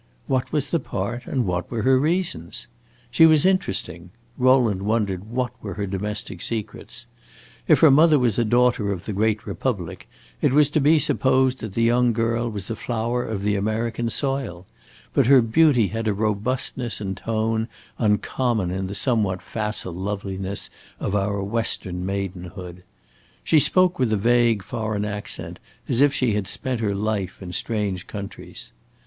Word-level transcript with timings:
What 0.25 0.51
was 0.51 0.71
the 0.71 0.79
part 0.79 1.27
and 1.27 1.45
what 1.45 1.69
were 1.69 1.83
her 1.83 1.99
reasons? 1.99 2.67
She 3.11 3.27
was 3.27 3.45
interesting; 3.45 4.09
Rowland 4.35 4.81
wondered 4.81 5.25
what 5.29 5.51
were 5.61 5.75
her 5.75 5.85
domestic 5.85 6.41
secrets. 6.41 7.05
If 7.67 7.81
her 7.81 7.91
mother 7.91 8.17
was 8.17 8.39
a 8.39 8.43
daughter 8.43 8.91
of 8.91 9.05
the 9.05 9.13
great 9.13 9.45
Republic, 9.45 10.09
it 10.41 10.53
was 10.53 10.71
to 10.71 10.79
be 10.81 10.97
supposed 10.97 11.59
that 11.59 11.75
the 11.75 11.83
young 11.83 12.13
girl 12.13 12.49
was 12.49 12.71
a 12.71 12.75
flower 12.75 13.23
of 13.23 13.43
the 13.43 13.55
American 13.55 14.09
soil; 14.09 14.65
but 15.13 15.27
her 15.27 15.39
beauty 15.39 15.89
had 15.89 16.07
a 16.07 16.15
robustness 16.15 16.99
and 16.99 17.15
tone 17.15 17.67
uncommon 17.99 18.71
in 18.71 18.87
the 18.87 18.95
somewhat 18.95 19.39
facile 19.39 19.93
loveliness 19.93 20.71
of 20.99 21.13
our 21.13 21.43
western 21.43 22.03
maidenhood. 22.03 22.81
She 23.43 23.59
spoke 23.59 23.99
with 23.99 24.11
a 24.11 24.17
vague 24.17 24.63
foreign 24.63 25.05
accent, 25.05 25.59
as 25.87 26.01
if 26.01 26.11
she 26.11 26.33
had 26.33 26.47
spent 26.47 26.79
her 26.79 26.95
life 26.95 27.39
in 27.39 27.53
strange 27.53 28.07
countries. 28.07 28.71